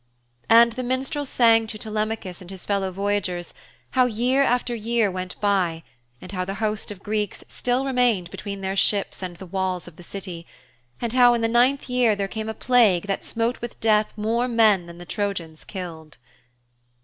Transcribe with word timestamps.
And 0.49 0.71
the 0.73 0.81
minstrel 0.81 1.25
sang 1.27 1.67
to 1.67 1.77
Telemachus 1.77 2.41
and 2.41 2.49
his 2.49 2.65
fellow 2.65 2.91
voyagers 2.91 3.53
how 3.91 4.07
year 4.07 4.41
after 4.41 4.73
year 4.73 5.11
went 5.11 5.39
by, 5.39 5.83
and 6.19 6.31
how 6.31 6.43
the 6.43 6.55
host 6.55 6.89
of 6.89 7.03
Greeks 7.03 7.43
still 7.47 7.85
remained 7.85 8.31
between 8.31 8.61
their 8.61 8.75
ships 8.75 9.21
and 9.21 9.35
the 9.35 9.45
walls 9.45 9.87
of 9.87 9.97
the 9.97 10.01
City, 10.03 10.47
and 10.99 11.13
how 11.13 11.35
in 11.35 11.41
the 11.41 11.47
ninth 11.47 11.87
year 11.87 12.15
there 12.15 12.27
came 12.27 12.49
a 12.49 12.55
plague 12.55 13.05
that 13.05 13.23
smote 13.23 13.61
with 13.61 13.79
death 13.79 14.11
more 14.17 14.47
men 14.47 14.87
than 14.87 14.97
the 14.97 15.05
Trojans 15.05 15.63
killed. 15.63 16.17